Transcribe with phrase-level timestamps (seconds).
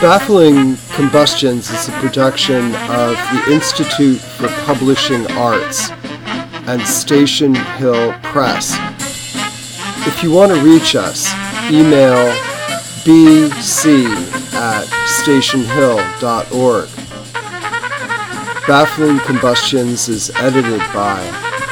[0.00, 5.90] Baffling Combustions is a production of the Institute for Publishing Arts
[6.66, 8.78] and Station Hill Press.
[10.06, 11.30] If you want to reach us,
[11.70, 12.32] email
[13.04, 14.06] bc
[14.54, 14.86] at
[15.20, 16.88] stationhill.org.
[18.66, 21.22] Baffling Combustions is edited by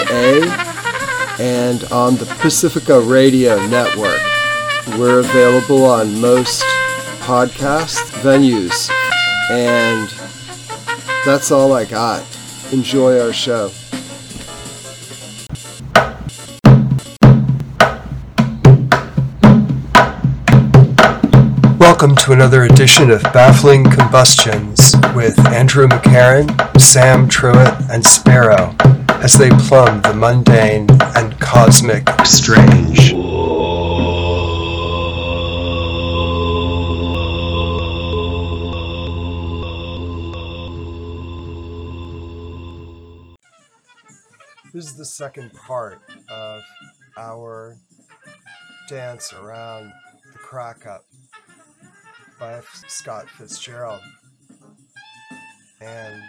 [1.40, 4.22] and on the Pacifica Radio Network.
[5.00, 6.64] We're available on most
[7.22, 8.90] podcast venues.
[9.50, 10.10] And
[11.26, 12.24] that's all I got.
[12.72, 13.72] Enjoy our show.
[21.80, 28.76] Welcome to another edition of Baffling Combustions with Andrew McCarran, Sam Truitt, and Sparrow
[29.24, 33.14] as they plumb the mundane and cosmic strange.
[44.74, 46.62] This is the second part of
[47.18, 47.78] our
[48.90, 49.94] dance around
[50.34, 51.06] the crack up
[52.42, 54.02] by Scott Fitzgerald.
[55.80, 56.22] And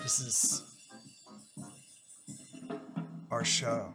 [0.00, 0.77] this is
[3.38, 3.94] our show.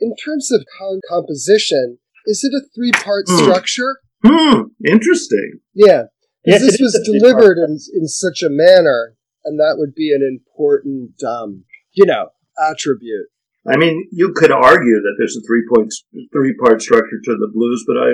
[0.00, 0.64] In terms of
[1.08, 3.36] composition, is it a three part Hmm.
[3.38, 3.98] structure?
[4.26, 5.60] Hmm, interesting.
[5.74, 6.06] Yeah.
[6.44, 10.22] Yes, Because this was delivered in, in such a manner, and that would be an
[10.26, 13.28] important, um, you know, attribute.
[13.64, 15.94] I mean, you could argue that there's a three point,
[16.32, 18.08] three part structure to the blues, but I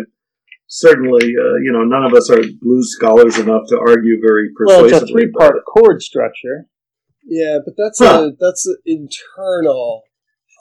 [0.66, 4.66] certainly, uh, you know, none of us are blues scholars enough to argue very persuasively.
[4.66, 4.92] Well, persuasively.
[4.92, 6.66] it's a three-part chord structure.
[7.28, 8.30] Yeah, but that's Huh.
[8.30, 10.02] a that's an internal.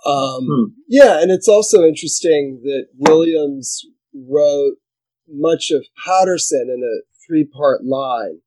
[0.05, 0.63] Um, Hmm.
[0.87, 4.75] Yeah, and it's also interesting that Williams wrote
[5.27, 8.41] much of Paterson in a three-part line.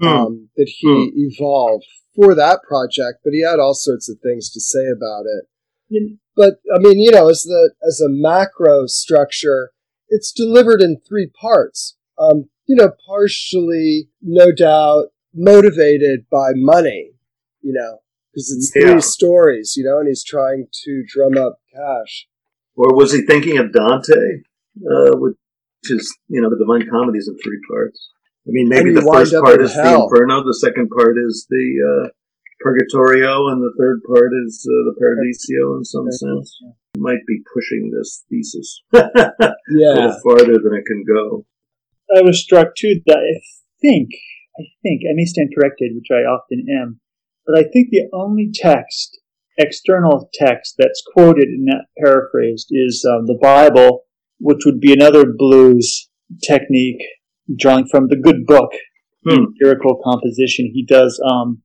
[0.00, 0.06] Hmm.
[0.08, 1.84] um, that he evolved
[2.16, 3.18] for that project.
[3.22, 6.16] But he had all sorts of things to say about it.
[6.34, 9.72] But I mean, you know, as the as a macro structure,
[10.08, 11.96] it's delivered in three parts.
[12.18, 17.12] Um, you know, partially, no doubt, motivated by money.
[17.62, 17.98] You know,
[18.32, 19.74] because it's three stories.
[19.76, 22.26] You know, and he's trying to drum up cash.
[22.76, 24.40] Or was he thinking of Dante,
[24.88, 25.36] uh, which
[25.84, 28.10] is, you know, the Divine Comedy is in three parts?
[28.46, 30.08] I mean, maybe the first part is hell.
[30.08, 32.08] the Inferno, the second part is the uh,
[32.60, 36.56] Purgatorio, and the third part is uh, the Paradiso in some sense.
[36.96, 41.46] Might be pushing this thesis a little farther than it can go.
[42.14, 43.40] I was struck too that I
[43.80, 44.10] think,
[44.58, 47.00] I think, I may stand corrected, which I often am,
[47.50, 49.18] but I think the only text,
[49.58, 54.04] external text that's quoted in that paraphrased is um, the Bible,
[54.38, 56.08] which would be another blues
[56.46, 57.02] technique
[57.58, 58.70] drawing from the good book,
[59.28, 59.46] Hmm.
[59.60, 60.70] lyrical composition.
[60.72, 61.60] He does um,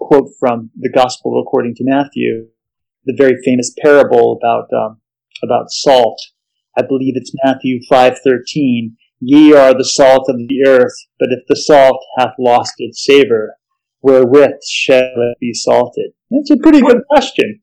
[0.00, 2.48] quote from the Gospel according to Matthew,
[3.04, 5.00] the very famous parable about um,
[5.44, 6.20] about salt.
[6.76, 8.96] I believe it's Matthew five thirteen.
[9.20, 13.54] Ye are the salt of the earth, but if the salt hath lost its savor,
[14.02, 16.12] wherewith shall it be salted?
[16.30, 17.60] That's a pretty good question.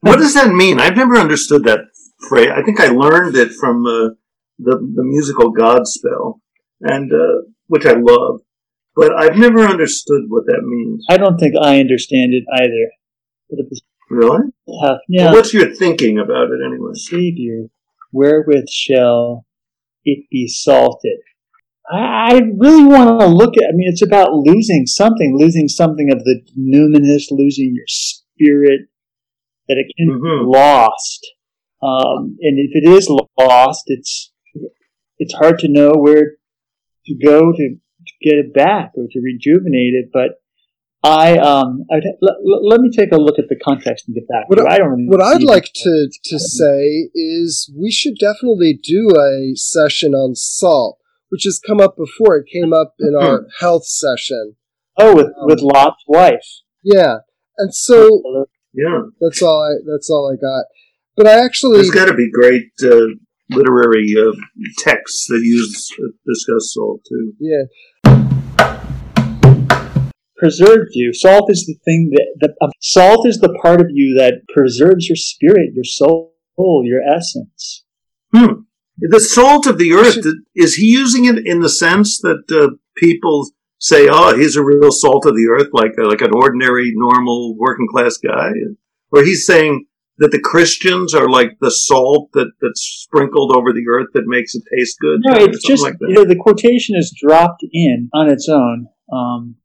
[0.00, 0.78] What does that mean?
[0.78, 1.80] I've never understood that
[2.28, 2.50] phrase.
[2.54, 4.10] I think I learned it from uh,
[4.58, 6.40] the the musical Godspell,
[6.80, 8.40] and uh, which I love,
[8.94, 11.04] but I've never understood what that means.
[11.08, 12.90] I don't think I understand it either.
[13.50, 14.38] But if the Really?
[14.82, 16.92] hath, yeah, Well, what's your thinking about it anyway?
[16.94, 17.66] Savior,
[18.12, 19.44] wherewith shall
[20.04, 21.18] it be salted?
[21.90, 23.64] I, I really want to look at.
[23.64, 28.82] I mean, it's about losing something, losing something of the numinous, losing your spirit,
[29.68, 30.44] that it can Mhm.
[30.52, 31.26] be lost.
[31.82, 33.08] Um, and if it is
[33.38, 34.32] lost, it's
[35.18, 36.36] it's hard to know where
[37.06, 40.10] to go to, to get it back or to rejuvenate it.
[40.12, 40.40] But
[41.02, 44.48] I, um, I'd, let, let me take a look at the context and get back.
[44.48, 44.60] What.
[44.70, 49.54] I don't really What I'd like to, to say is we should definitely do a
[49.54, 52.36] session on salt, which has come up before.
[52.38, 54.56] It came up in our health session.
[54.98, 56.46] Oh, with Um, with Lot's wife.
[56.82, 57.16] Yeah.
[57.58, 60.64] And so Yeah, that's all I that's all I got.
[61.16, 63.14] But I actually there's got to be great uh,
[63.50, 64.32] literary uh,
[64.78, 67.32] texts that use uh, discuss salt too.
[67.40, 67.64] yeah.
[70.36, 71.12] preserved you.
[71.12, 75.08] Salt is the thing that the, uh, salt is the part of you that preserves
[75.08, 76.32] your spirit, your soul,
[76.84, 77.84] your essence.
[78.34, 78.60] Hmm.
[78.98, 82.76] The salt of the earth Should- is he using it in the sense that uh,
[82.96, 87.56] people say, "Oh, he's a real salt of the earth, like like an ordinary, normal,
[87.58, 88.52] working class guy,"
[89.12, 89.86] or he's saying
[90.18, 94.54] that the Christians are like the salt that that's sprinkled over the earth that makes
[94.54, 95.20] it taste good.
[95.24, 98.86] No, it's just like you know the quotation is dropped in on its own.
[99.12, 99.56] Um,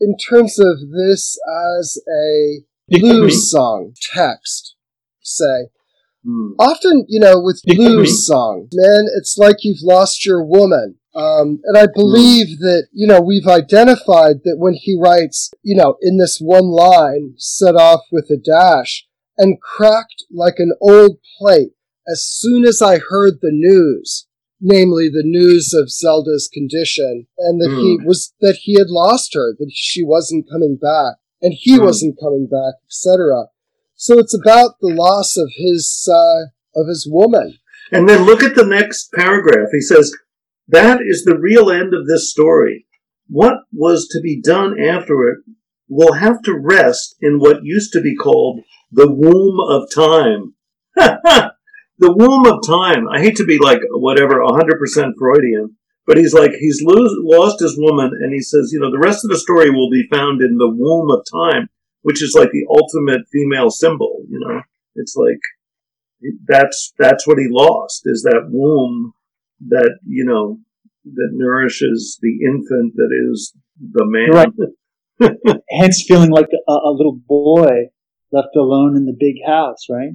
[0.00, 1.38] in terms of this
[1.80, 4.74] as a blues song text,
[5.22, 5.68] say.
[6.28, 6.52] Mm.
[6.58, 10.96] Often, you know, with blues songs, man, it's like you've lost your woman.
[11.14, 11.92] Um, and I hmm.
[11.94, 12.58] believe mm.
[12.60, 17.34] that, you know, we've identified that when he writes, you know, in this one line,
[17.38, 21.72] set off with a dash, and cracked like an old plate
[22.06, 24.26] as soon as I heard the news,
[24.60, 27.80] namely the news of Zelda's condition, and that mm.
[27.80, 28.06] he hmm.
[28.06, 31.84] was, that he had lost her, that she wasn't coming back, and he mm.
[31.84, 33.46] wasn't coming back, etc.
[33.98, 37.58] So it's about the loss of his, uh, of his woman.
[37.90, 39.68] And then look at the next paragraph.
[39.72, 40.16] He says,
[40.68, 42.86] that is the real end of this story.
[43.28, 45.38] What was to be done after it
[45.88, 48.60] will have to rest in what used to be called
[48.92, 50.54] the womb of time.
[51.98, 53.08] the womb of time.
[53.08, 58.12] I hate to be like whatever, 100% Freudian, but he's like, he's lost his woman,
[58.22, 60.70] and he says, you know, the rest of the story will be found in the
[60.70, 61.68] womb of time,
[62.02, 64.60] which is like the ultimate female symbol, you know?
[64.94, 65.40] It's like,
[66.46, 69.12] that's, that's what he lost, is that womb
[69.68, 70.58] that, you know,
[71.04, 74.30] that nourishes the infant that is the man.
[74.32, 75.36] Right.
[75.70, 77.90] Hence feeling like a, a, little boy
[78.32, 80.12] left alone in the big house, right?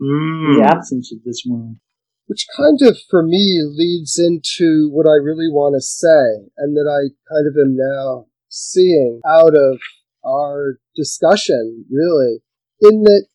[0.00, 0.56] Mm.
[0.56, 1.80] The absence of this womb.
[2.26, 6.88] Which kind of, for me, leads into what I really want to say, and that
[6.90, 9.78] I kind of am now seeing out of
[10.26, 12.40] our discussion, really,
[12.80, 13.26] in that,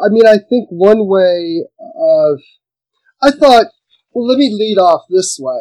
[0.00, 1.64] I mean, I think one way
[1.96, 2.40] of,
[3.22, 3.66] I thought,
[4.12, 5.60] well, let me lead off this way.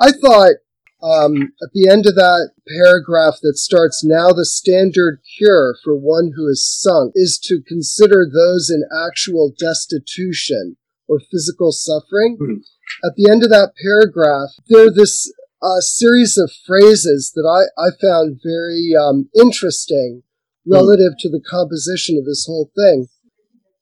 [0.00, 0.56] I thought
[1.02, 6.32] um, at the end of that paragraph that starts, now the standard cure for one
[6.36, 10.76] who is sunk is to consider those in actual destitution
[11.08, 12.38] or physical suffering.
[12.40, 13.06] Mm-hmm.
[13.06, 17.90] At the end of that paragraph, there this uh, series of phrases that I, I
[18.00, 20.22] found very um, interesting
[20.64, 20.72] hmm.
[20.72, 23.08] relative to the composition of this whole thing.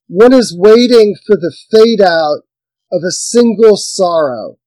[0.09, 2.41] One is waiting for the fade out
[2.91, 4.59] of a single sorrow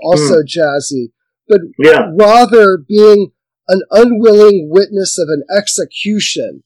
[0.00, 0.46] also mm.
[0.46, 1.12] jazzy,
[1.48, 2.10] but yeah.
[2.18, 3.32] rather being
[3.68, 6.62] an unwilling witness of an execution,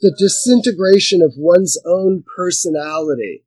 [0.00, 3.44] the disintegration of one's own personality.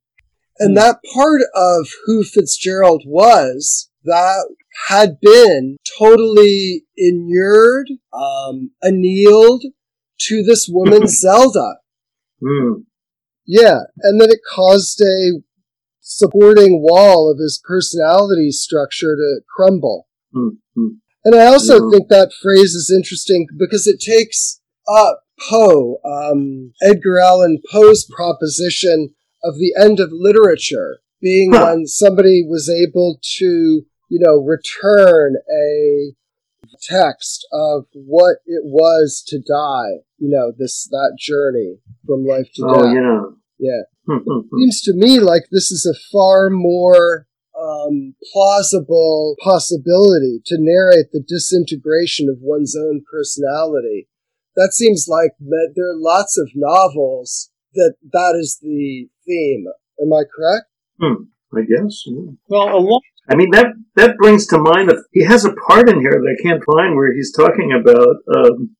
[0.59, 0.81] And mm.
[0.81, 4.47] that part of who Fitzgerald was, that
[4.87, 9.63] had been totally inured, um, annealed
[10.21, 11.75] to this woman Zelda.
[12.41, 12.85] Mm.
[13.45, 15.41] Yeah, and then it caused a
[15.99, 20.07] supporting wall of his personality structure to crumble.
[20.35, 20.87] Mm-hmm.
[21.23, 21.91] And I also yeah.
[21.91, 29.13] think that phrase is interesting because it takes up Poe, um, Edgar Allan Poe's proposition
[29.43, 31.65] of the end of literature being huh.
[31.65, 36.11] when somebody was able to, you know, return a
[36.83, 42.63] text of what it was to die, you know, this, that journey from life to
[42.67, 42.93] oh, death.
[43.57, 43.81] Yeah.
[44.07, 44.17] Yeah.
[44.57, 47.27] Seems to me like this is a far more
[47.57, 54.09] um, plausible possibility to narrate the disintegration of one's own personality.
[54.57, 59.67] That seems like there are lots of novels that that is the theme.
[60.01, 60.65] Am I correct?
[60.99, 61.23] Hmm,
[61.57, 62.03] I guess.
[62.05, 62.31] Yeah.
[62.49, 63.01] Well, a lot.
[63.29, 66.37] I mean that that brings to mind that he has a part in here that
[66.37, 68.75] I can't find where he's talking about um,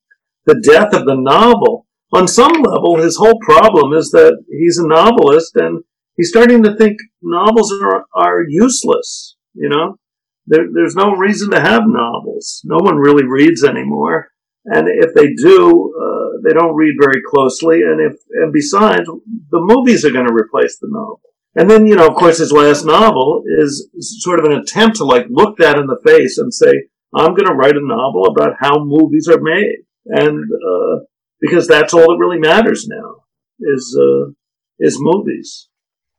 [0.46, 4.88] the death of the novel on some level, his whole problem is that he's a
[4.88, 5.84] novelist and
[6.18, 9.38] he's starting to think novels are, are useless.
[9.54, 9.98] You know,
[10.46, 12.62] there, there's no reason to have novels.
[12.66, 14.28] No one really reads anymore.
[14.66, 17.82] And if they do, uh, they don't read very closely.
[17.82, 21.22] And if, and besides, the movies are going to replace the novel.
[21.56, 23.90] And then, you know, of course, his last novel is
[24.22, 26.72] sort of an attempt to like look that in the face and say,
[27.14, 29.84] I'm going to write a novel about how movies are made.
[30.06, 31.06] And, uh,
[31.42, 33.24] because that's all that really matters now
[33.60, 34.32] is uh,
[34.80, 35.68] is movies.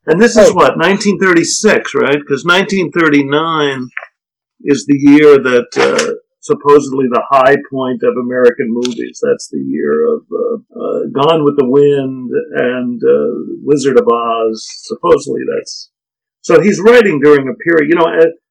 [0.05, 2.19] And this is what 1936, right?
[2.19, 3.89] Because 1939
[4.63, 9.23] is the year that uh, supposedly the high point of American movies.
[9.23, 14.67] That's the year of uh, uh, Gone with the Wind and uh, Wizard of Oz.
[14.85, 15.91] Supposedly that's
[16.43, 17.89] so he's writing during a period.
[17.89, 18.11] You know,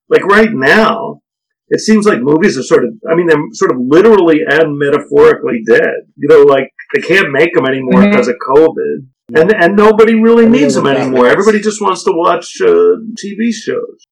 [0.10, 1.22] like right now,
[1.68, 5.62] it seems like movies are sort of, I mean, they're sort of literally and metaphorically
[5.68, 6.08] dead.
[6.16, 8.12] You know, like they can't make them anymore mm-hmm.
[8.12, 9.08] because of COVID.
[9.34, 11.28] And, and nobody really needs them anymore.
[11.28, 14.06] Everybody just wants to watch uh, TV shows.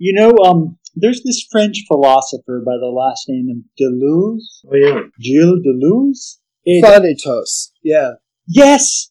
[0.00, 4.64] You know, um, there's this French philosopher by the last name of Deleuze.
[4.70, 6.38] Oh yeah, Gilles Deleuze.
[6.64, 7.72] It- Thanatos.
[7.82, 8.12] Yeah.
[8.46, 9.10] yes,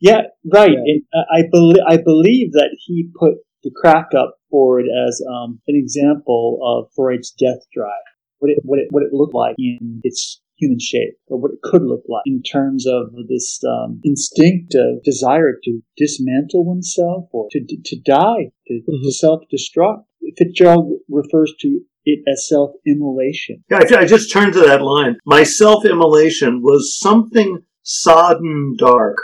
[0.00, 0.70] yeah, right.
[0.70, 0.92] Yeah.
[0.92, 5.60] And uh, I believe I believe that he put the crack up forward as um,
[5.68, 8.06] an example of Freud's death drive.
[8.38, 11.60] What it what it what it looked like in its human shape, or what it
[11.62, 17.60] could look like in terms of this um, instinctive desire to dismantle oneself or to
[17.64, 19.02] to die, to, Mhm.
[19.04, 20.04] to self destruct.
[20.36, 23.64] Fitzgerald refers to it as self immolation.
[23.70, 23.80] yeah.
[23.90, 25.16] I, I just turned to that line.
[25.26, 29.16] My self-immolation was something sodden dark.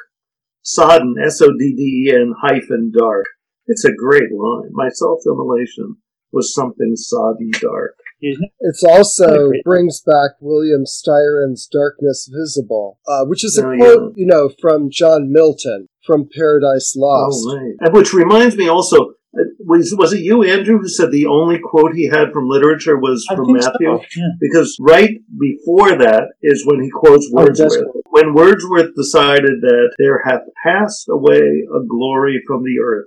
[0.63, 3.27] Sodden, S-O-D-D-E-N hyphen dark.
[3.67, 4.71] It's a great line.
[4.73, 5.97] My self-immolation
[6.33, 7.97] was something sodden dark.
[8.21, 8.39] It?
[8.61, 14.27] It's also brings back William Styron's Darkness Visible, uh, which is a Oh, quote, you
[14.27, 17.45] know, from John Milton from Paradise Lost.
[17.47, 17.75] Oh, right.
[17.81, 19.13] And which reminds me also,
[19.61, 23.26] was, was it you, Andrew, who said the only quote he had from literature was
[23.31, 23.71] I from Matthew?
[23.99, 24.00] so.
[24.17, 24.29] Yeah.
[24.41, 27.87] Because right before that is when he quotes Oh, Wordsworth.
[28.11, 33.07] when Wordsworth decided that there hath passed away a glory from the earth,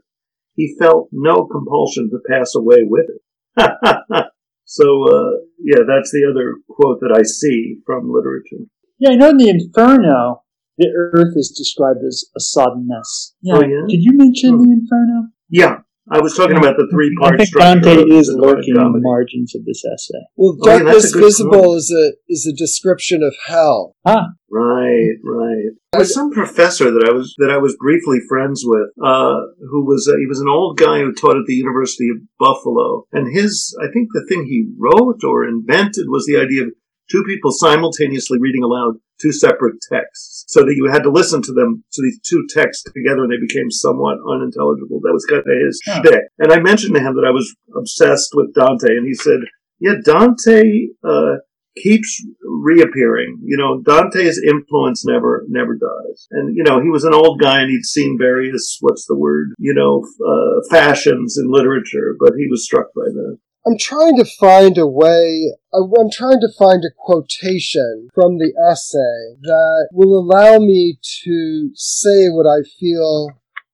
[0.56, 3.22] he felt no compulsion to pass away with it.
[4.66, 5.32] so, uh,
[5.64, 8.66] yeah, that's the other quote that I see from literature.
[9.00, 10.44] Yeah, I know in the Inferno,
[10.78, 13.34] the earth is described as a sodden mess.
[13.42, 13.56] Yeah.
[13.58, 13.82] Oh, yeah?
[13.88, 14.64] Did you mention Hmm.
[14.64, 15.28] the Inferno?
[15.50, 15.78] Yeah,
[16.10, 17.82] I was talking about the three I part think structure.
[17.82, 20.24] Dante of is lurking in the margins of this essay.
[20.36, 21.78] Well, Oh, Darkness a good Visible point.
[21.78, 23.96] is a is a description of hell.
[24.06, 25.72] Ah, Right, right.
[25.92, 29.36] There was some professor that I was that I was briefly friends with, uh,
[29.70, 33.06] who was uh, he was an old guy who taught at the University of Buffalo,
[33.12, 36.70] and his I think the thing he wrote or invented was the idea of
[37.12, 41.54] two people simultaneously reading aloud two separate texts, so that you had to listen to
[41.54, 45.00] them to these two texts together, and they became somewhat unintelligible.
[45.02, 46.24] That was kind of his shtick.
[46.40, 49.40] And I mentioned to him that I was obsessed with Dante, and he said,
[49.80, 51.38] "Yeah, Dante." Uh,
[51.82, 53.40] keeps reappearing.
[53.44, 56.28] You know, Dante's influence never never dies.
[56.32, 59.50] And you know, he was an old guy and he'd seen various what's the word?
[59.58, 63.38] You know, uh, fashions in literature, but he was struck by that.
[63.68, 69.42] I'm trying to find a way, I'm trying to find a quotation from the essay
[69.42, 73.28] that will allow me to say what I feel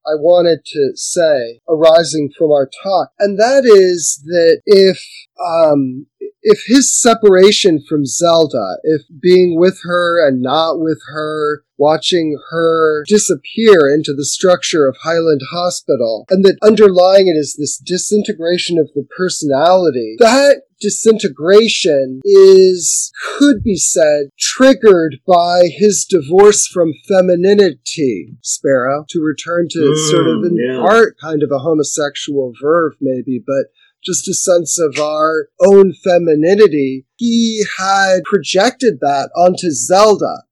[0.06, 3.12] I wanted to say arising from our talk.
[3.20, 5.00] And that is that if,
[5.40, 6.08] um,
[6.44, 13.04] if his separation from Zelda, if being with her and not with her, watching her
[13.08, 18.90] disappear into the structure of Highland Hospital, and that underlying it is this disintegration of
[18.94, 29.06] the personality, that disintegration is, could be said, triggered by his divorce from femininity, Sparrow,
[29.10, 30.80] to return to Mm, sort of in yeah.
[30.80, 33.68] part kind of a homosexual verve, maybe, but
[34.06, 40.44] just a sense of our own femininity, he had projected that onto Zelda.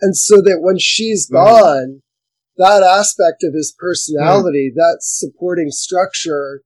[0.00, 1.32] And so that when she's Mm.
[1.32, 2.02] gone,
[2.56, 6.62] that aspect of his personality, that supporting structure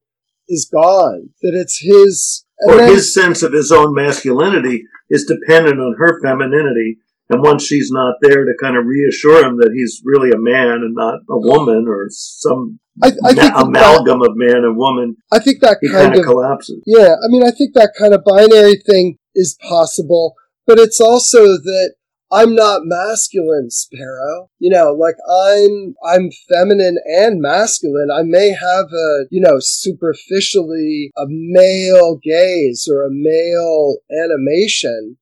[0.47, 1.29] is gone.
[1.41, 2.45] That it's his.
[2.59, 6.99] and Or then- his sense of his own masculinity is dependent on her femininity.
[7.29, 10.83] And once she's not there to kind of reassure him that he's really a man
[10.83, 14.77] and not a woman or some I, I ma- think that, amalgam of man and
[14.77, 16.83] woman, I think that kind kind of of collapses.
[16.85, 20.35] Yeah, I mean, I think that kind of binary thing is possible,
[20.67, 21.95] but it's also that
[22.31, 24.49] I'm not masculine, Sparrow.
[24.59, 28.09] You know, like I'm, I'm feminine and masculine.
[28.11, 35.17] I may have a, you know, superficially a male gaze or a male animation.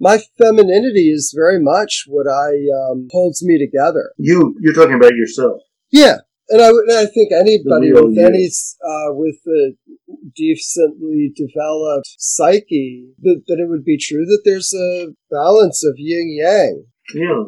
[0.00, 2.52] My femininity is very much what I,
[2.90, 4.12] um, holds me together.
[4.16, 5.60] You, you're talking about yourself.
[5.92, 6.16] Yeah,
[6.48, 8.26] and I, and I think anybody with you.
[8.26, 8.48] any
[8.82, 9.72] uh, with a
[10.34, 16.36] decently developed psyche that, that it would be true that there's a balance of yin
[16.40, 17.44] yang Yeah.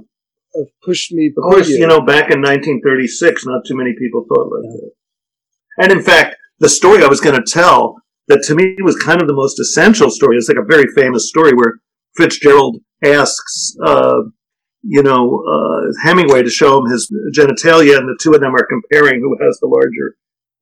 [0.61, 1.79] of push me Of course, you.
[1.79, 4.91] you know, back in 1936, not too many people thought like that.
[5.79, 7.97] And in fact, the story I was going to tell
[8.29, 10.37] that to me was kind of the most essential story.
[10.37, 11.75] It's like a very famous story where
[12.17, 14.23] Fitzgerald asks, uh,
[14.83, 18.67] you know, uh, Hemingway to show him his genitalia, and the two of them are
[18.67, 20.17] comparing who has the larger,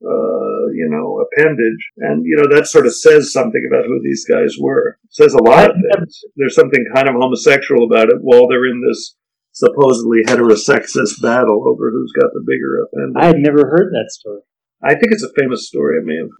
[0.04, 1.90] uh, you know, appendage.
[1.99, 4.99] And, you know, that sort of says something about who these guys were.
[5.04, 6.21] It says a lot of things.
[6.37, 9.16] There's something kind of homosexual about it while they're in this
[9.52, 13.23] supposedly heterosexist battle over who's got the bigger appendage.
[13.23, 14.40] I had never heard that story.
[14.83, 15.97] I think it's a famous story.
[16.00, 16.30] I may have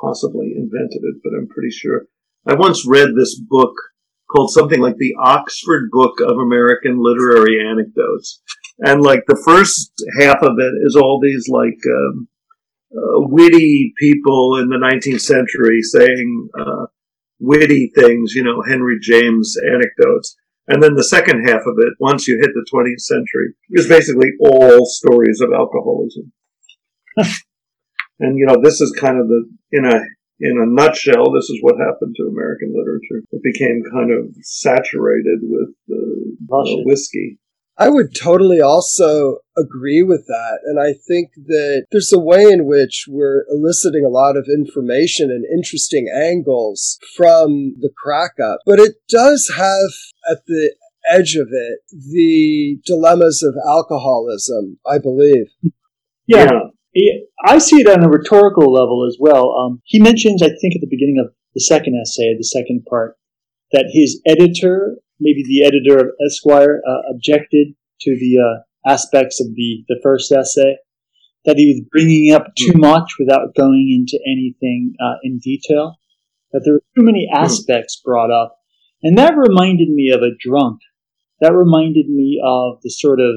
[0.00, 2.06] possibly invented it, but I'm pretty sure.
[2.46, 3.74] I once read this book
[4.34, 8.40] called something like the Oxford Book of American Literary Anecdotes.
[8.78, 12.28] And like the first half of it is all these like, um,
[12.92, 16.86] uh, witty people in the 19th century saying uh,
[17.38, 20.36] witty things, you know, Henry James anecdotes.
[20.66, 24.30] And then the second half of it, once you hit the 20th century, is basically
[24.40, 26.32] all stories of alcoholism.
[28.20, 30.00] and you know, this is kind of the in a
[30.40, 33.22] in a nutshell, this is what happened to American literature.
[33.30, 37.38] It became kind of saturated with uh, uh, whiskey.
[37.76, 40.58] I would totally also agree with that.
[40.64, 45.30] And I think that there's a way in which we're eliciting a lot of information
[45.30, 48.60] and interesting angles from the crack up.
[48.66, 49.90] But it does have
[50.30, 50.74] at the
[51.08, 55.46] edge of it the dilemmas of alcoholism, I believe.
[56.26, 56.44] Yeah.
[56.44, 56.60] yeah.
[57.46, 59.52] I see it on a rhetorical level as well.
[59.52, 63.16] Um, he mentions, I think, at the beginning of the second essay, the second part,
[63.72, 69.54] that his editor maybe the editor of Esquire uh, objected to the uh, aspects of
[69.54, 70.76] the, the first essay,
[71.44, 72.80] that he was bringing up too mm.
[72.80, 75.96] much without going into anything uh, in detail,
[76.52, 77.44] that there were too many hmm.
[77.44, 78.56] aspects brought up.
[79.02, 80.80] And that reminded me of a drunk.
[81.40, 83.36] That reminded me of the sort of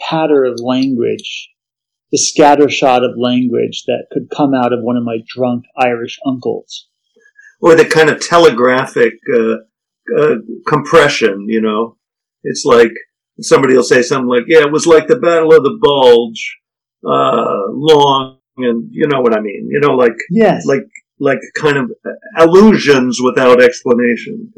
[0.00, 1.48] patter of language,
[2.10, 6.88] the scattershot of language that could come out of one of my drunk Irish uncles.
[7.60, 9.56] Or the kind of telegraphic uh,
[10.16, 10.36] uh,
[10.66, 11.96] compression, you know.
[12.44, 12.92] It's like
[13.40, 16.58] somebody will say something like, yeah, it was like the Battle of the Bulge,
[17.04, 19.68] uh, long, and you know what I mean.
[19.70, 20.64] You know, like, yes.
[20.66, 20.86] like,
[21.18, 21.90] like kind of
[22.38, 24.52] allusions without explanation.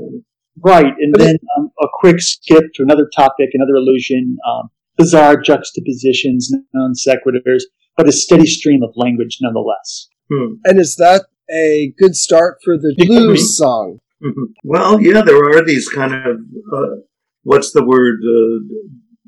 [0.63, 0.93] Right.
[1.01, 6.93] And then um, a quick skip to another topic, another allusion, um, bizarre juxtapositions, non
[6.95, 7.63] sequiturs,
[7.97, 10.09] but a steady stream of language nonetheless.
[10.33, 10.55] Hmm.
[10.65, 14.01] And is that a good start for the blues song?
[14.23, 14.45] Mm-hmm.
[14.65, 16.37] Well, yeah, there are these kind of
[16.73, 16.97] uh,
[17.43, 18.61] what's the word uh,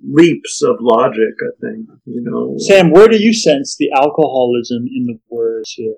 [0.05, 1.35] leaps of logic.
[1.41, 2.57] I think you know.
[2.59, 5.95] Sam, where do you sense the alcoholism in the words here?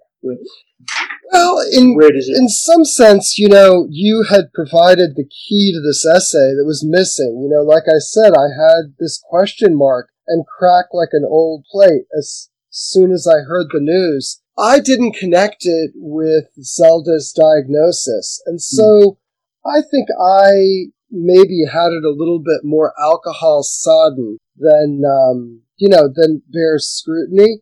[1.35, 6.55] Well, in in some sense, you know, you had provided the key to this essay
[6.55, 7.41] that was missing.
[7.43, 11.65] You know, like I said, I had this question mark and crack like an old
[11.73, 14.43] plate as soon as I heard the news.
[14.57, 18.41] I didn't connect it with Zelda's diagnosis.
[18.47, 19.19] And so
[19.67, 25.89] I think I maybe had it a little bit more alcohol sodden than, um, you
[25.89, 27.61] know, than bears scrutiny.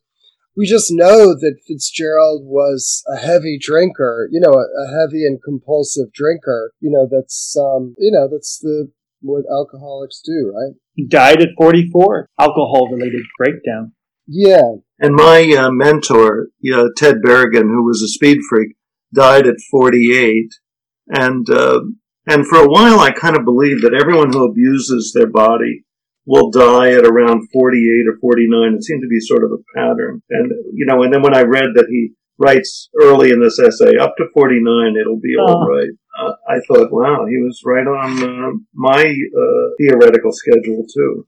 [0.56, 5.42] We just know that Fitzgerald was a heavy drinker, you know, a, a heavy and
[5.42, 6.72] compulsive drinker.
[6.80, 8.90] You know, that's, um, you know, that's the,
[9.22, 10.74] what alcoholics do, right?
[10.94, 13.92] He died at 44, alcohol related breakdown.
[14.26, 14.76] Yeah.
[14.98, 18.76] And my uh, mentor, uh, Ted Berrigan, who was a speed freak,
[19.14, 20.48] died at 48.
[21.08, 21.80] And, uh,
[22.26, 25.84] and for a while, I kind of believed that everyone who abuses their body
[26.26, 28.74] will die at around 48 or 49.
[28.74, 30.22] It seemed to be sort of a pattern.
[30.30, 33.96] And, you know, and then when I read that he writes early in this essay,
[33.98, 35.46] up to 49, it'll be oh.
[35.46, 35.90] all right.
[36.18, 41.26] Uh, I thought, wow, he was right on uh, my uh, theoretical schedule, too.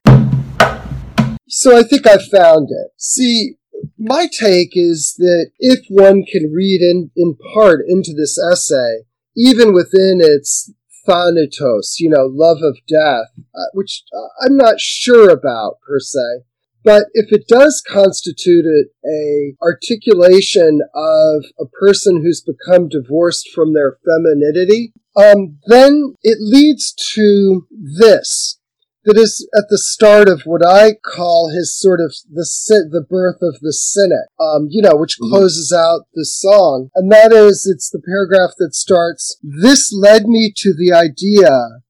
[1.49, 2.91] So I think I found it.
[2.97, 3.57] See,
[3.99, 9.05] my take is that if one can read in, in part into this essay,
[9.37, 10.73] even within its
[11.07, 16.45] thanatos, you know, love of death, uh, which uh, I'm not sure about per se,
[16.85, 23.73] but if it does constitute it a articulation of a person who's become divorced from
[23.73, 28.59] their femininity, um, then it leads to this
[29.05, 32.45] that is at the start of what I call his sort of the
[32.91, 35.31] the birth of the cynic, um, you know, which mm-hmm.
[35.31, 39.39] closes out the song, and that is it's the paragraph that starts.
[39.43, 41.83] This led me to the idea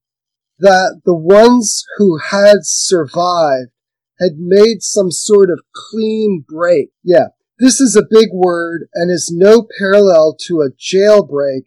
[0.59, 3.71] that the ones who had survived
[4.19, 6.89] had made some sort of clean break.
[7.03, 7.27] Yeah,
[7.59, 11.63] this is a big word and is no parallel to a jailbreak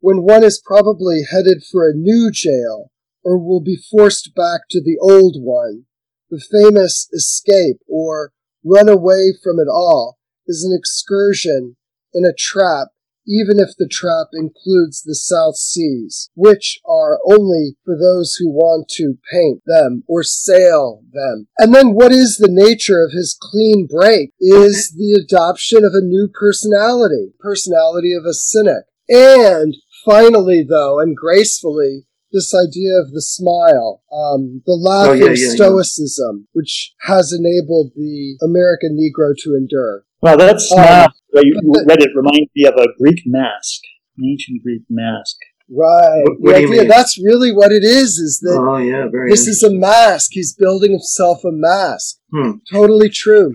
[0.00, 2.90] when one is probably headed for a new jail
[3.26, 5.82] or will be forced back to the old one.
[6.30, 8.30] The famous escape or
[8.64, 11.76] run away from it all is an excursion
[12.14, 12.88] in a trap,
[13.26, 18.88] even if the trap includes the South Seas, which are only for those who want
[18.90, 21.48] to paint them or sail them.
[21.58, 26.00] And then what is the nature of his clean break is the adoption of a
[26.00, 28.84] new personality, personality of a cynic.
[29.08, 35.30] And finally, though, and gracefully, this idea of the smile, um, the laugh oh, yeah,
[35.30, 36.50] of yeah, stoicism, yeah.
[36.52, 40.04] which has enabled the American Negro to endure.
[40.20, 43.80] Well, that smile, um, you read it, reminds me of a Greek mask,
[44.18, 45.36] an ancient Greek mask.
[45.68, 46.22] Right.
[46.22, 49.70] What, what idea, that's really what it is, is that oh, yeah, this is a
[49.70, 50.30] mask.
[50.32, 52.18] He's building himself a mask.
[52.32, 52.58] Hmm.
[52.72, 53.54] Totally true.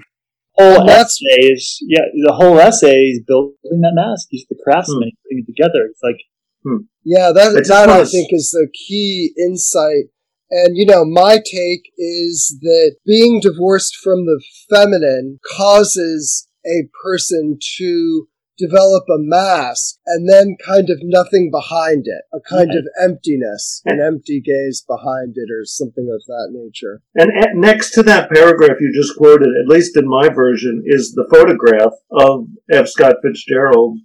[0.58, 4.28] whole essay is yeah, the whole essay is building that mask.
[4.30, 5.22] He's the craftsman, hmm.
[5.24, 5.88] putting it together.
[5.90, 6.18] It's like
[6.64, 6.86] hmm.
[7.04, 10.12] Yeah, that that I think is the key insight.
[10.50, 17.58] And you know, my take is that being divorced from the feminine causes a person
[17.78, 23.82] to develop a mask and then kind of nothing behind it, a kind of emptiness,
[23.86, 27.02] an empty gaze behind it, or something of that nature.
[27.16, 31.28] And next to that paragraph you just quoted, at least in my version, is the
[31.32, 32.88] photograph of F.
[32.88, 34.00] Scott Fitzgerald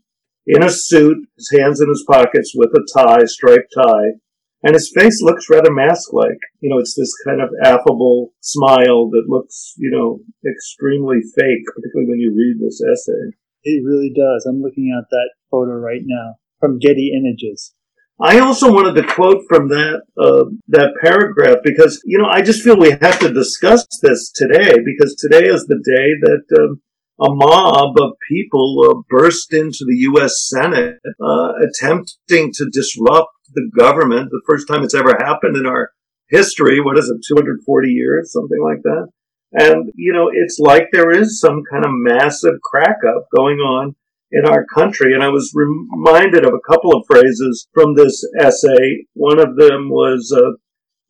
[0.46, 4.18] in a suit, his hands in his pockets with a tie, striped tie,
[4.62, 6.38] and his face looks rather mask-like.
[6.60, 12.08] You know, it's this kind of affable smile that looks, you know, extremely fake, particularly
[12.08, 13.36] when you read this essay.
[13.64, 14.46] It really does.
[14.46, 17.74] I'm looking at that photo right now from Getty Images.
[18.20, 22.62] I also wanted to quote from that uh, that paragraph because you know I just
[22.62, 26.80] feel we have to discuss this today because today is the day that um,
[27.20, 30.46] a mob of people uh, burst into the U.S.
[30.48, 34.30] Senate, uh, attempting to disrupt the government.
[34.30, 35.90] The first time it's ever happened in our
[36.28, 36.80] history.
[36.80, 37.24] What is it?
[37.26, 39.08] 240 years, something like that.
[39.52, 43.94] And, you know, it's like there is some kind of massive crack up going on
[44.32, 45.14] in our country.
[45.14, 49.06] And I was reminded of a couple of phrases from this essay.
[49.14, 50.56] One of them was, uh,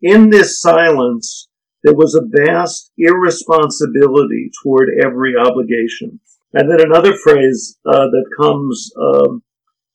[0.03, 1.49] in this silence,
[1.87, 6.18] there was a vast irresponsibility toward every obligation.
[6.53, 9.44] And then another phrase uh, that comes um,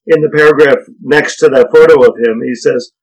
[0.08, 2.94] in the paragraph next to that photo of him, he says,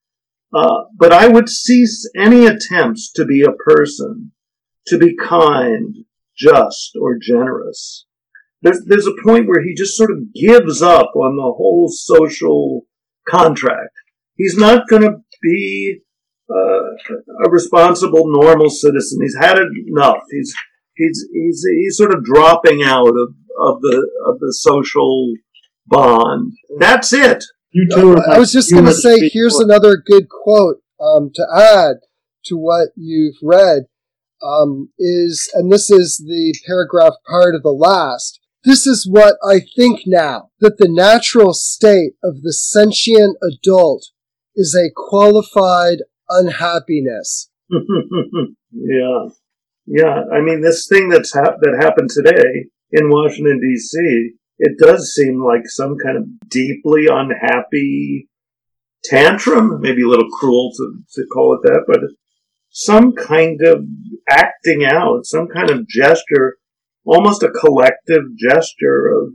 [0.55, 4.33] uh, but I would cease any attempts to be a person
[4.87, 5.95] to be kind,
[6.35, 8.07] just, or generous.
[8.63, 12.87] There's, there's a point where he just sort of gives up on the whole social
[13.29, 13.93] contract.
[14.37, 16.01] He's not going to be
[16.51, 16.78] uh,
[17.45, 19.21] a responsible, normal citizen.
[19.23, 19.59] He's had
[19.89, 20.23] enough.
[20.31, 20.55] He's
[20.95, 25.35] he's he's he's sort of dropping out of, of the of the social
[25.87, 26.53] bond.
[26.79, 27.45] That's it.
[27.71, 28.17] You too.
[28.17, 31.97] I was just going to say, here's another good quote um, to add
[32.47, 33.85] to what you've read
[34.43, 38.41] um, is, and this is the paragraph part of the last.
[38.65, 44.07] This is what I think now that the natural state of the sentient adult
[44.57, 47.51] is a qualified unhappiness.
[47.71, 49.29] yeah,
[49.87, 50.23] yeah.
[50.33, 54.33] I mean, this thing that's that happened today in Washington D.C.
[54.61, 58.29] It does seem like some kind of deeply unhappy
[59.05, 59.81] tantrum.
[59.81, 62.01] Maybe a little cruel to, to call it that, but
[62.71, 63.85] some kind of
[64.29, 66.57] acting out, some kind of gesture,
[67.05, 69.33] almost a collective gesture of,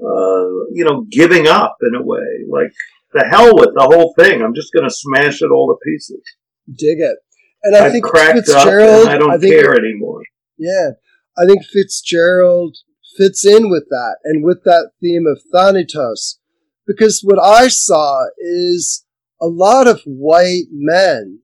[0.00, 2.44] uh, you know, giving up in a way.
[2.48, 2.72] Like,
[3.12, 4.42] the hell with the whole thing.
[4.42, 6.22] I'm just going to smash it all to pieces.
[6.68, 7.16] Dig it.
[7.64, 9.08] And I I've think Fitzgerald.
[9.08, 10.22] I don't I think, care anymore.
[10.58, 10.90] Yeah.
[11.38, 12.76] I think Fitzgerald
[13.16, 16.38] fits in with that and with that theme of Thanatos.
[16.86, 19.04] Because what I saw is
[19.40, 21.40] a lot of white men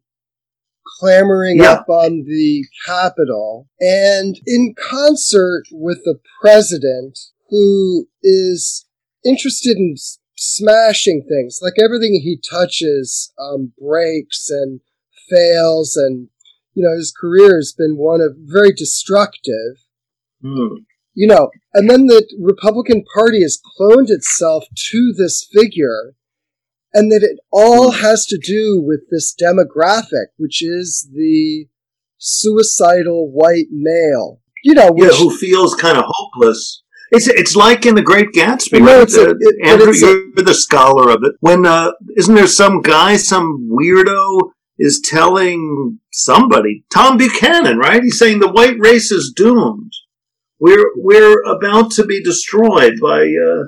[0.98, 1.72] clamoring yeah.
[1.72, 7.18] up on the Capitol, and in concert with the president,
[7.50, 8.86] who is
[9.24, 9.94] interested in
[10.38, 11.58] smashing things.
[11.60, 14.80] Like everything he touches um, breaks and
[15.28, 16.28] fails, and
[16.74, 19.82] you know his career has been one of very destructive.
[20.42, 20.84] Mm.
[21.14, 26.14] You know, and then the Republican Party has cloned itself to this figure
[26.94, 31.66] and that it all has to do with this demographic, which is the
[32.18, 34.40] suicidal white male.
[34.64, 36.82] You know, which, yeah, who feels kind of hopeless.
[37.10, 38.80] It's it's like in The Great Gatsby.
[38.80, 39.12] No, right?
[39.12, 41.34] a, it, Andrew, you're a, the scholar of it.
[41.40, 48.02] When uh, isn't there some guy, some weirdo, is telling somebody, Tom Buchanan, right?
[48.02, 49.92] He's saying the white race is doomed.
[50.60, 53.22] We're we're about to be destroyed by.
[53.22, 53.64] Uh,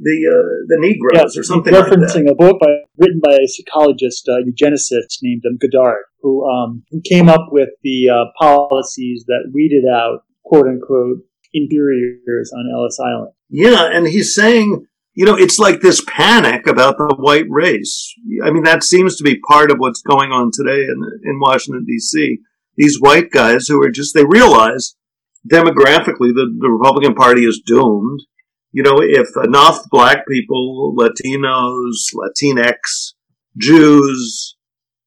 [0.00, 3.48] the uh, the Negroes yeah, or something referencing like a book by, written by a
[3.48, 9.24] psychologist, uh, eugenicist named um, Goddard, who um, who came up with the uh, policies
[9.26, 11.18] that weeded out quote unquote
[11.52, 13.32] inferiors on Ellis Island.
[13.48, 18.12] Yeah, and he's saying, you know, it's like this panic about the white race.
[18.44, 21.84] I mean, that seems to be part of what's going on today in in Washington
[21.86, 22.38] D.C.
[22.76, 24.94] These white guys who are just they realize
[25.50, 28.20] demographically the, the Republican Party is doomed
[28.72, 33.14] you know, if enough black people, Latinos, Latinx,
[33.56, 34.56] Jews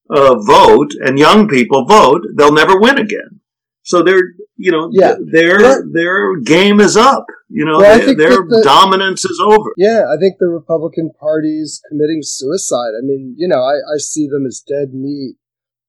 [0.10, 3.41] uh, vote and young people vote, they'll never win again.
[3.84, 4.22] So their,
[4.58, 5.16] you know, yeah.
[5.32, 7.26] their their game is up.
[7.50, 9.74] You know, well, their, their the, dominance is over.
[9.76, 12.94] Yeah, I think the Republican Party's committing suicide.
[12.98, 15.36] I mean, you know, I, I see them as dead meat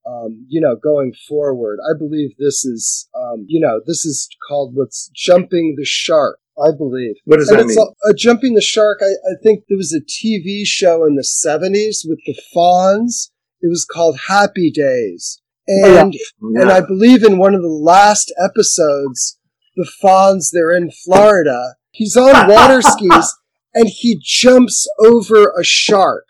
[0.07, 1.79] um, you know, going forward.
[1.89, 6.39] I believe this is, um, you know, this is called what's jumping the shark.
[6.59, 7.15] I believe.
[7.25, 7.87] What does And that it's mean?
[7.87, 8.99] a- uh, jumping the shark.
[9.01, 13.31] I, I think there was a TV show in the '70s with the Fonz.
[13.63, 16.01] It was called Happy Days, yeah.
[16.03, 19.39] and and I believe in one of the last episodes,
[19.77, 21.75] the Fonz they're in Florida.
[21.91, 23.35] He's on water skis
[23.75, 26.27] and he jumps over a shark.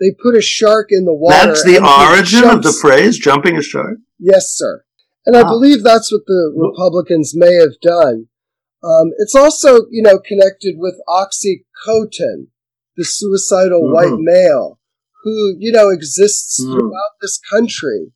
[0.00, 1.48] They put a shark in the water.
[1.48, 4.84] That's the and he origin of the phrase "jumping a shark." Yes, sir.
[5.26, 8.28] And I believe that's what the Republicans may have done.
[8.82, 12.46] Um, it's also, you know, connected with Oxycontin,
[12.96, 13.92] the suicidal Mhm.
[13.92, 14.78] white male,
[15.22, 16.72] who, you know, exists Mm.
[16.72, 18.12] throughout this country,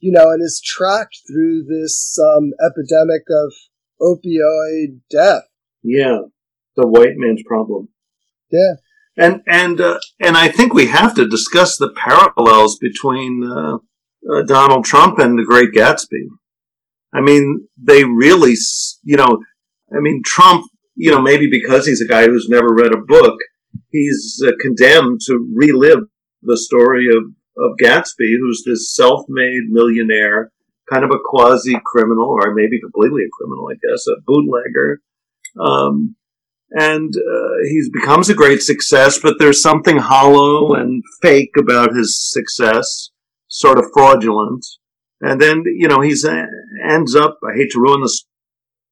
[0.00, 3.52] you know, and is tracked through this um, epidemic of
[4.00, 5.42] opioid death.
[5.82, 6.18] Yeah,
[6.76, 7.88] the white man's problem.
[8.50, 8.74] Yeah.
[9.16, 13.76] And and uh, and I think we have to discuss the parallels between uh,
[14.30, 16.26] uh, Donald Trump and the Great Gatsby.
[17.14, 19.38] I mean, they really, s- you know,
[19.90, 23.38] I mean, Trump, you know, maybe because he's a guy who's never read a book,
[23.90, 26.00] he's uh, condemned to relive
[26.42, 27.22] the story of
[27.58, 30.52] of Gatsby, who's this self-made millionaire,
[30.90, 35.00] kind of a quasi criminal, or maybe completely a criminal, I guess, a bootlegger.
[35.58, 36.16] Um,
[36.70, 42.18] and uh, he becomes a great success, but there's something hollow and fake about his
[42.30, 43.10] success,
[43.48, 44.66] sort of fraudulent.
[45.20, 46.44] And then, you know, he's uh,
[46.86, 47.38] ends up.
[47.42, 48.22] I hate to ruin the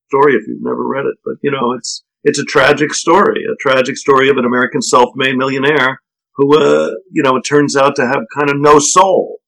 [0.09, 3.57] story if you've never read it, but you know, it's it's a tragic story, a
[3.61, 6.01] tragic story of an American self-made millionaire
[6.37, 9.39] who, uh, you know, it turns out to have kind of no soul.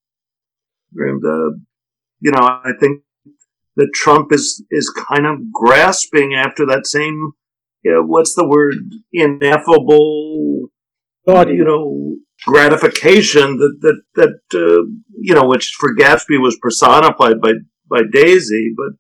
[0.95, 1.57] And uh,
[2.21, 3.03] you know, I think
[3.77, 7.33] that Trump is is kind of grasping after that same
[7.87, 8.75] yeah, what's the word?
[9.13, 10.71] Ineffable,
[11.25, 14.83] God, you know, gratification that that that uh,
[15.21, 17.53] you know, which for Gatsby was personified by
[17.89, 18.99] by Daisy, but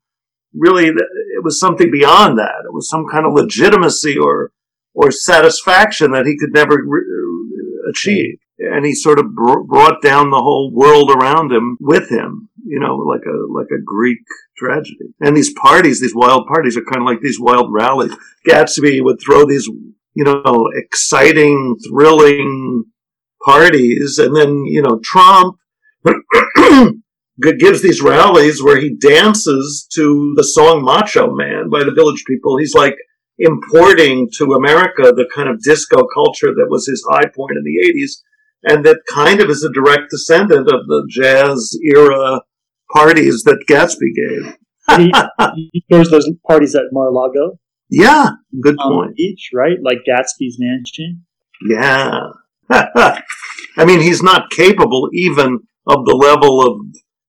[0.54, 2.62] really it was something beyond that.
[2.64, 4.52] It was some kind of legitimacy or
[4.94, 7.02] or satisfaction that he could never re-
[7.88, 12.48] achieve, and he sort of br- brought down the whole world around him with him.
[12.64, 14.18] You know, like a like a Greek
[14.56, 15.14] tragedy.
[15.20, 18.12] And these parties, these wild parties, are kind of like these wild rallies.
[18.48, 19.66] Gatsby would throw these,
[20.14, 22.84] you know, exciting, thrilling
[23.44, 25.56] parties, and then you know Trump
[27.40, 32.58] gives these rallies where he dances to the song "Macho Man" by the Village People.
[32.58, 32.96] He's like
[33.38, 37.88] importing to America the kind of disco culture that was his high point in the
[37.88, 38.22] '80s,
[38.62, 42.40] and that kind of is a direct descendant of the jazz era
[42.92, 44.56] parties that Gatsby gave.
[45.54, 47.58] he, he throws those parties at Mar-a-Lago,
[47.90, 49.16] Yeah, good Palm point.
[49.16, 49.78] Beach, right?
[49.82, 51.24] Like Gatsby's mansion.
[51.68, 52.20] Yeah.
[52.70, 56.78] I mean, he's not capable even of the level of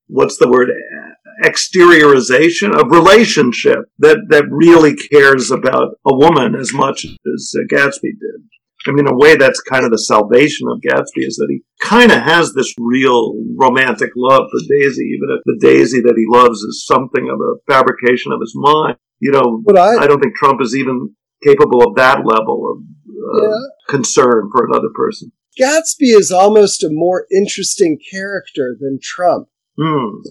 [0.07, 0.69] what's the word
[1.43, 8.11] exteriorization of relationship that that really cares about a woman as much as uh, Gatsby
[8.19, 8.41] did.
[8.87, 11.61] I mean, in a way, that's kind of the salvation of Gatsby is that he
[11.81, 16.25] kind of has this real romantic love for Daisy, even if the Daisy that he
[16.27, 18.97] loves is something of a fabrication of his mind.
[19.19, 22.83] You know, But I, I don't think Trump is even capable of that level of
[23.17, 25.31] uh, yeah, concern for another person.
[25.59, 29.47] Gatsby is almost a more interesting character than Trump.
[29.77, 30.21] Hmm.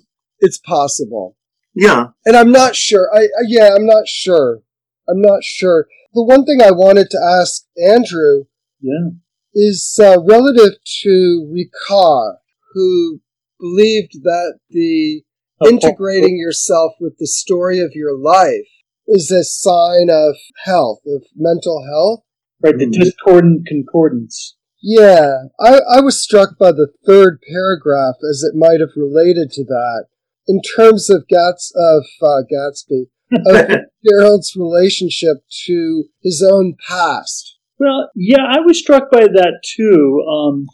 [0.41, 1.37] It's possible.
[1.75, 2.09] Yeah.
[2.25, 3.11] And I'm not sure.
[3.15, 4.61] I, I yeah, I'm not sure.
[5.09, 5.87] I'm not sure.
[6.15, 8.45] The one thing I wanted to ask Andrew
[8.81, 9.11] Yeah.
[9.55, 12.37] is uh, relative to Ricoeur,
[12.73, 13.21] who
[13.61, 15.23] believed that the
[15.67, 18.69] integrating yourself with the story of your life
[19.07, 22.23] is a sign of health, of mental health.
[22.63, 22.93] Right, the Mm.
[22.93, 24.57] discordant concordance.
[24.83, 29.65] Yeah, I, I was struck by the third paragraph as it might have related to
[29.65, 30.07] that
[30.49, 33.07] in terms of Gats of uh, Gatsby
[33.47, 37.59] of Gerald's relationship to his own past.
[37.79, 40.25] Well, yeah, I was struck by that too.
[40.31, 40.67] Um,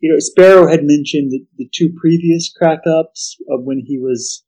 [0.00, 4.44] you know, Sparrow had mentioned the, the two previous crack ups of when he was,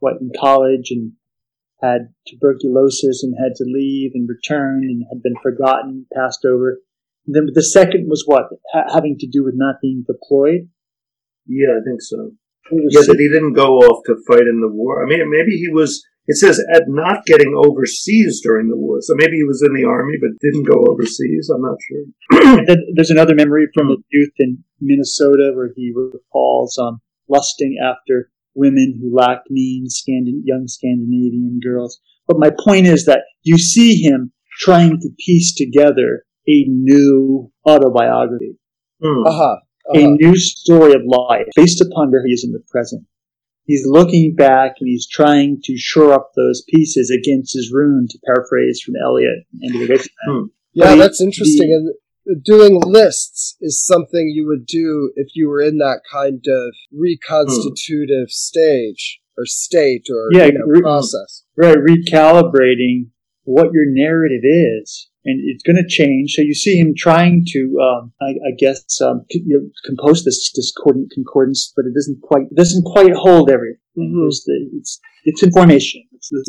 [0.00, 1.12] what, in college and
[1.80, 6.80] had tuberculosis and had to leave and return and had been forgotten, passed over.
[7.26, 8.44] And then the second was what?
[8.72, 10.68] Ha- having to do with not being deployed?
[11.46, 12.32] Yeah, I think so.
[12.70, 15.04] It was- Yeah, that he didn't go off to fight in the war.
[15.04, 16.04] I mean, maybe he was.
[16.30, 19.84] It says at not getting overseas during the war, so maybe he was in the
[19.88, 21.48] army but didn't go overseas.
[21.48, 22.64] I'm not sure.
[22.66, 27.00] Then there's another memory from a youth in Minnesota where he recalls um,
[27.30, 31.98] lusting after women who lacked means, Scandin- young Scandinavian girls.
[32.26, 38.58] But my point is that you see him trying to piece together a new autobiography.
[39.02, 39.22] Hmm.
[39.94, 43.04] Uh a new story of life based upon where he is in the present.
[43.64, 48.18] He's looking back and he's trying to shore up those pieces against his rune, to
[48.24, 50.08] paraphrase from Eliot and the.
[50.26, 50.44] Hmm.
[50.72, 51.92] Yeah, the- that's interesting.
[52.26, 56.74] and doing lists is something you would do if you were in that kind of
[56.92, 61.44] reconstitutive stage or state or Yeah, you know, re- process.
[61.56, 63.08] right, recalibrating
[63.48, 65.08] what your narrative is.
[65.24, 66.32] And it's going to change.
[66.32, 70.24] So you see him trying to, um, I, I guess, um, c- you know, compose
[70.24, 73.80] this discordant concordance, but it doesn't quite it doesn't quite hold everything.
[73.98, 74.22] Mhm.
[74.22, 76.02] There's the, it's it's information.
[76.12, 76.48] It's, it's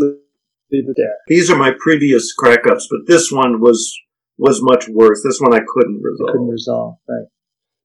[0.72, 1.16] leave it there.
[1.28, 3.94] These are my previous crack ups, but this one was
[4.38, 5.22] was much worse.
[5.26, 6.32] This one I couldn't I resolve.
[6.32, 6.96] couldn't resolve.
[7.10, 7.28] Right.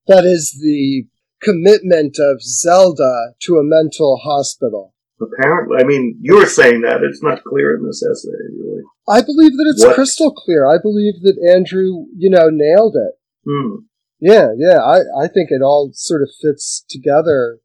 [0.07, 1.07] That is the
[1.43, 4.94] commitment of Zelda to a mental hospital.
[5.33, 8.83] Apparently, I mean, you're saying that it's not clear in this essay, really.
[9.09, 9.95] I believe that it's What?
[9.95, 10.67] crystal clear.
[10.67, 13.15] I believe that Andrew, you know, nailed it.
[13.49, 13.85] Hmm.
[14.21, 14.79] Yeah, yeah.
[14.79, 17.59] I, I think it all sort of fits together.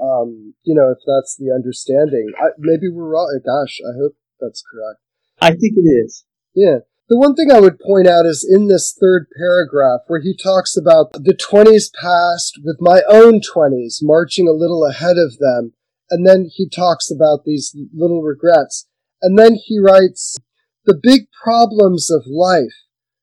[0.00, 2.32] Um, you know, if that's the understanding.
[2.38, 3.40] I, maybe we're wrong.
[3.44, 5.00] Gosh, I hope that's correct.
[5.40, 6.24] I think it is.
[6.54, 6.78] Yeah.
[7.08, 10.76] The one thing I would point out is in this third paragraph where he talks
[10.76, 15.74] about the 20s past with my own 20s marching a little ahead of them.
[16.12, 18.86] And then he talks about these little regrets.
[19.22, 20.36] And then he writes,
[20.84, 22.74] the big problems of life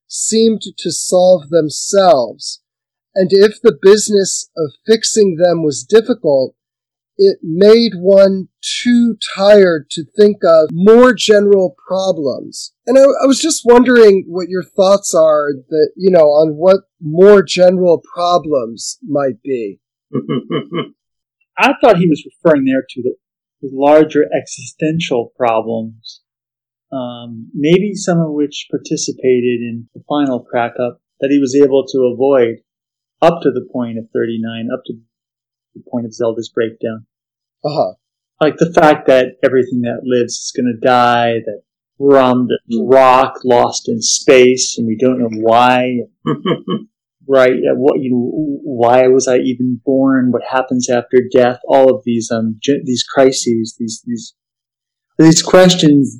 [0.07, 2.63] seemed to solve themselves.
[3.13, 6.55] And if the business of fixing them was difficult,
[7.17, 12.73] it made one too tired to think of more general problems.
[12.87, 16.85] And I, I was just wondering what your thoughts are that, you know, on what
[16.99, 19.79] more general problems might be.
[21.59, 23.15] I thought he was referring there to the,
[23.61, 26.21] the larger existential problems,
[26.91, 31.85] um, maybe some of which participated in the final crack up that he was able
[31.87, 32.57] to avoid
[33.21, 34.93] up to the point of 39, up to
[35.75, 37.05] the point of Zelda's breakdown.
[37.63, 37.93] Uh huh.
[38.39, 41.61] Like the fact that everything that lives is going to die, that
[41.97, 42.89] we're on the Mm.
[42.89, 46.03] rock lost in space and we don't know why.
[47.29, 47.53] right?
[47.75, 50.31] What you know, why was I even born?
[50.31, 51.59] What happens after death?
[51.67, 54.35] All of these um these crises, these these
[55.17, 56.17] these questions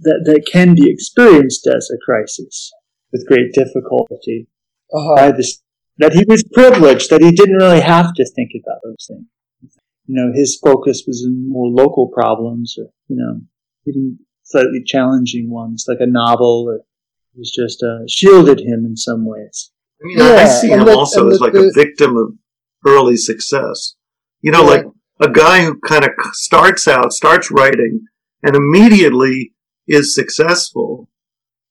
[0.00, 2.72] that that can be experienced as a crisis
[3.12, 4.48] with great difficulty.
[4.92, 5.16] Uh huh.
[5.16, 5.62] By this,
[5.98, 9.76] that he was privileged, that he didn't really have to think about those things.
[10.06, 13.40] You know, his focus was in more local problems, or you know,
[13.86, 18.96] even slightly challenging ones, like a novel, or it was just uh, shielded him in
[18.96, 19.70] some ways.
[20.02, 22.34] I mean, I- I see him also as like the- a victim of
[22.86, 23.94] early success.
[24.40, 24.70] You know, Yeah.
[24.70, 24.86] like
[25.20, 28.06] a guy who kind of starts out, starts writing,
[28.42, 29.54] and immediately
[29.86, 31.08] is successful.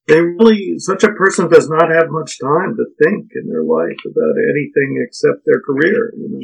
[0.07, 3.97] They really, such a person does not have much time to think in their life
[4.05, 6.13] about anything except their career.
[6.17, 6.41] You know,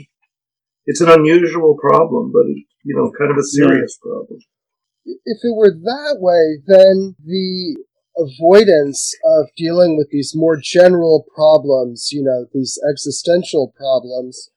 [0.85, 4.39] it's an unusual problem, but it, you know, kind of a serious problem.
[5.07, 7.77] if it were that way, then the
[8.17, 14.51] avoidance of dealing with these more general problems, you know, these existential problems,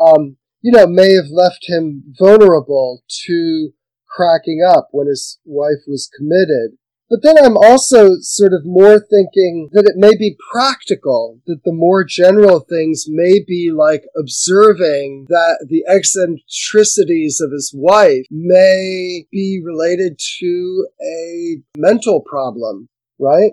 [0.00, 3.70] um, you know, may have left him vulnerable to
[4.08, 6.78] cracking up when his wife was committed.
[7.10, 11.72] But then I'm also sort of more thinking that it may be practical, that the
[11.72, 19.60] more general things may be like observing that the eccentricities of his wife may be
[19.62, 22.88] related to a mental problem,
[23.24, 23.52] right?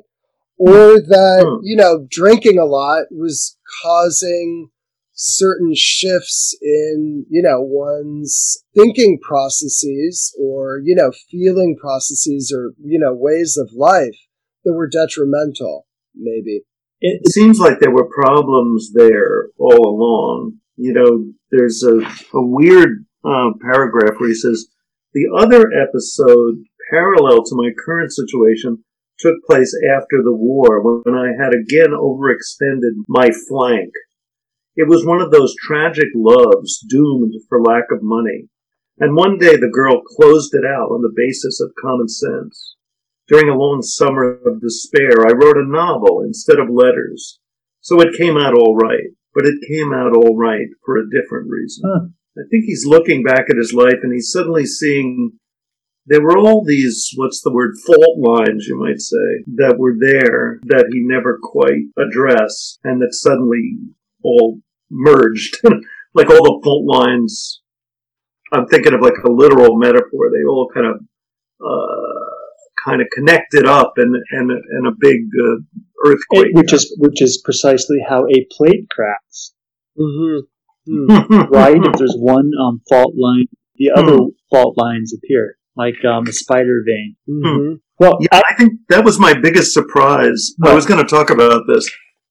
[0.58, 1.60] Or that, Hmm.
[1.64, 4.70] you know, drinking a lot was causing
[5.14, 13.00] certain shifts in, you know, one's thinking processes or, you know, feeling processes or, you
[13.00, 14.18] know, ways of life
[14.64, 16.64] that were detrimental, maybe.
[17.02, 20.58] It, It seems like there were problems there all along.
[20.76, 22.00] You know, there's a,
[22.34, 24.68] a weird uh, paragraph where he says,
[25.14, 28.84] the other episode parallel to my current situation
[29.22, 33.92] took place after the war when I had again overextended my flank.
[34.76, 38.50] It was one of those tragic loves doomed for lack of money.
[39.00, 42.76] And one day the girl closed it out on the basis of common sense.
[43.28, 47.40] During a long summer of despair, I wrote a novel instead of letters.
[47.80, 51.50] So it came out all right, but it came out all right for a different
[51.50, 51.84] reason.
[51.86, 52.08] Huh.
[52.38, 55.34] I think he's looking back at his life and he's suddenly seeing
[56.06, 60.60] there were all these, what's the word, fault lines, you might say, that were there
[60.64, 63.78] that he never quite addressed and that suddenly
[64.24, 65.58] all merged.
[66.14, 67.62] like all the fault lines,
[68.52, 70.30] I'm thinking of like a literal metaphor.
[70.32, 70.96] They all kind of,
[71.64, 72.22] uh,
[72.84, 75.58] kind of connected up and, and, and a big uh,
[76.06, 76.54] earthquake.
[76.54, 79.54] which is which is precisely how a plate cracks.
[79.98, 80.40] Mm-hmm.
[81.54, 81.78] right?
[81.78, 83.46] If there's one um, fault line,
[83.76, 84.18] the other
[84.50, 87.16] fault lines appear, like um, a spider vein.
[87.30, 87.74] Mm-hmm.
[88.00, 90.52] Well, Yeah, I think that was my biggest surprise.
[90.64, 91.90] I was going to talk about this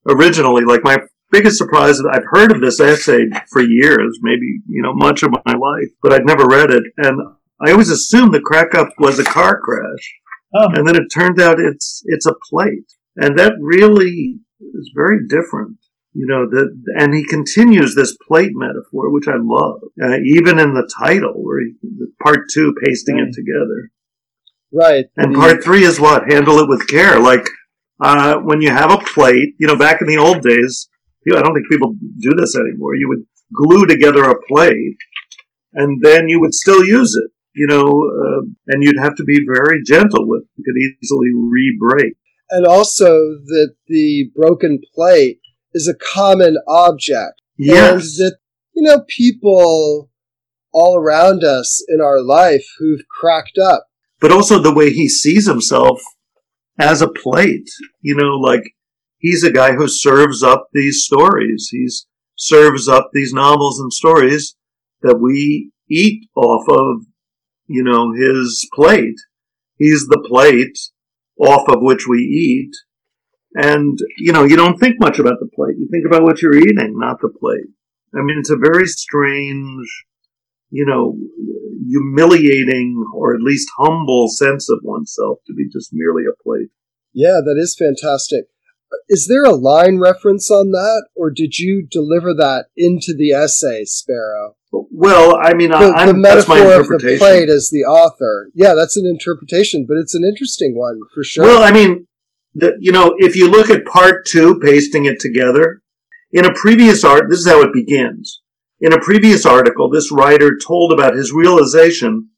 [0.09, 0.65] originally.
[0.65, 0.99] Like my
[1.31, 5.31] biggest surprise is I've heard of this essay for years, maybe you know much of
[5.31, 7.21] my life, but I'd never read it, and
[7.65, 10.15] I always assumed the crack up was a car crash,
[10.55, 10.69] Oh.
[10.75, 15.77] and then it turned out it's it's a plate, and that really is very different.
[16.13, 20.75] You know that, and he continues this plate metaphor, which I love, uh, even in
[20.75, 21.75] the title, where he,
[22.23, 23.29] part two, pasting Right.
[23.29, 23.91] it together.
[24.73, 25.05] Right.
[25.17, 26.31] And The- part three is what?
[26.33, 27.21] Handle it with care.
[27.21, 27.47] Like,
[28.03, 30.89] uh, when you have a plate, you know, back in the old days,
[31.25, 32.97] you know, I don't think people do this anymore.
[32.97, 34.97] You would glue together a plate
[35.75, 39.39] and then you would still use it, you know, uh, and you'd have to be
[39.47, 40.49] very gentle with it.
[40.57, 42.15] You could easily re-break.
[42.53, 43.11] and also
[43.47, 45.39] that the broken plate
[45.73, 47.41] is a common object.
[47.57, 47.93] Yes.
[47.93, 48.39] And that,
[48.75, 50.11] you know, people
[50.73, 53.87] all around us in our life who've cracked up.
[54.21, 56.01] but also the way he sees himself
[56.79, 57.69] as a plate.
[58.01, 58.63] You know, like
[59.19, 61.69] he's a guy who serves up these stories.
[61.71, 62.07] He's
[62.37, 64.57] serves up these novels and stories
[65.03, 67.07] that we eat off of,
[67.67, 69.19] you know, his plate.
[69.77, 70.79] He's the plate
[71.39, 72.73] off of which we eat.
[73.55, 75.77] And, you know, you don't think much about the plate.
[75.79, 77.67] You think about what you're eating, not the plate.
[78.15, 80.05] I mean, it's a very strange,
[80.71, 81.17] you know,
[81.89, 86.69] humiliating or at least humble sense of oneself to be just merely a plate.
[87.13, 88.45] Yeah, that is fantastic.
[89.09, 93.85] Is there a line reference on that, or did you deliver that into the essay,
[93.85, 94.57] Sparrow?
[94.73, 98.51] Well, I mean, The, the I'm, that's my metaphor of the plate as the author.
[98.55, 101.45] Yeah, that's an interpretation, but it's an interesting one for sure.
[101.45, 102.07] Well, I mean,
[102.55, 105.83] the, you know, if you look at part two, pasting it together,
[106.33, 108.43] in a previous art, this is how it begins.
[108.81, 112.31] In a previous article, this writer told about his realization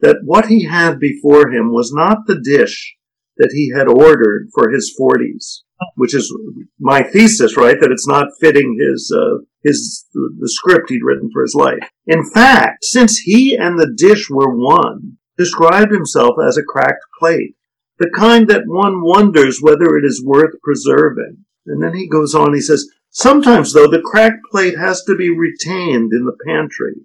[0.00, 2.96] that what he had before him was not the dish
[3.36, 5.62] that he had ordered for his 40s,
[5.96, 6.32] which is
[6.78, 7.78] my thesis, right?
[7.80, 11.88] That it's not fitting his, uh, his, the script he'd written for his life.
[12.06, 17.56] In fact, since he and the dish were one, described himself as a cracked plate
[17.98, 21.44] the kind that one wonders whether it is worth preserving.
[21.66, 25.30] And then he goes on, he says, Sometimes, though, the cracked plate has to be
[25.30, 26.96] retained in the pantry,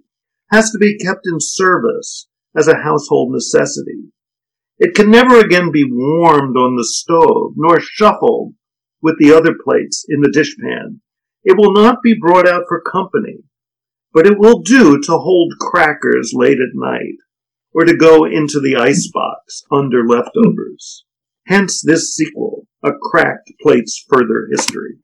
[0.50, 2.26] has to be kept in service
[2.56, 4.10] as a household necessity.
[4.78, 8.54] It can never again be warmed on the stove, nor shuffled
[9.00, 10.98] with the other plates in the dishpan.
[11.44, 13.44] It will not be brought out for company,
[14.12, 17.16] but it will do to hold crackers late at night
[17.74, 21.04] or to go into the icebox under leftovers.
[21.46, 24.98] Hence this sequel, A Cracked Plate's Further History.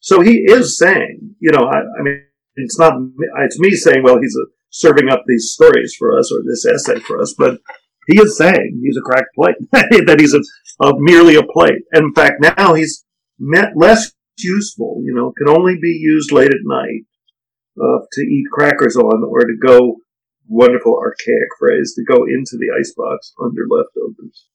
[0.00, 2.22] So he is saying, you know, I, I mean,
[2.56, 2.94] it's not,
[3.44, 7.00] it's me saying, well, he's uh serving up these stories for us or this essay
[7.00, 7.58] for us, but
[8.06, 9.56] he is saying he's a cracked plate,
[10.06, 10.40] that he's a,
[10.84, 11.82] a, merely a plate.
[11.92, 13.04] And in fact, now he's
[13.38, 17.04] met less useful, you know, can only be used late at night
[17.80, 19.96] uh, to eat crackers on or to go
[20.50, 24.46] wonderful archaic phrase to go into the icebox under leftovers.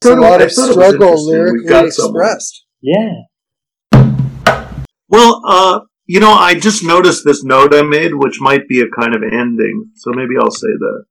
[0.00, 1.28] it's a lot of thought it was struggle interesting.
[1.28, 2.22] We've lyrically got someone.
[2.22, 2.64] expressed.
[2.80, 3.12] yeah.
[5.08, 8.88] Well, uh, you know, I just noticed this note I made, which might be a
[8.88, 11.04] kind of ending, so maybe I'll say that.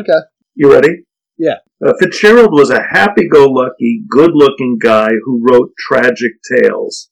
[0.00, 0.20] Okay.
[0.54, 1.04] You ready?
[1.38, 1.56] Yeah.
[1.84, 7.08] Uh, Fitzgerald was a happy-go-lucky, good-looking guy who wrote tragic tales.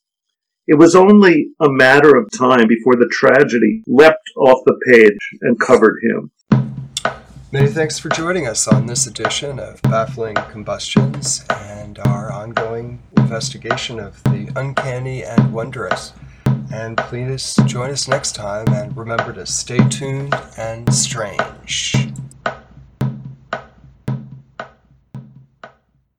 [0.68, 5.60] It was only a matter of time before the tragedy leapt off the page and
[5.60, 6.32] covered him.
[7.52, 14.00] Many thanks for joining us on this edition of Baffling Combustions and our ongoing investigation
[14.00, 16.12] of the uncanny and wondrous.
[16.72, 21.94] And please join us next time and remember to stay tuned and strange.